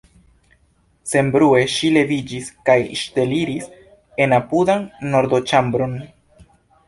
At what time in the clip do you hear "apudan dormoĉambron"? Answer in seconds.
4.39-5.97